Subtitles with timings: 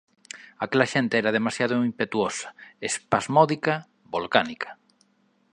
[0.63, 2.49] Aquela xente era demasiado impetuosa,
[2.89, 3.73] espasmódica,
[4.15, 4.69] volcánica.